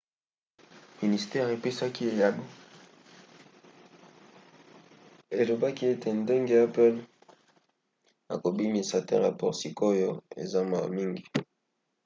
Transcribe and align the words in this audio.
ministere 1.01 1.49
epesaki 1.57 2.01
eyano 2.11 2.43
elobaki 5.39 5.83
ete 5.93 6.09
ndenge 6.21 6.53
apple 6.65 6.95
ekobimisa 8.33 8.97
te 9.07 9.15
rapport 9.23 9.55
sikoyo 9.61 10.11
eza 10.43 10.59
mawa 10.69 10.87
mingi. 10.97 11.23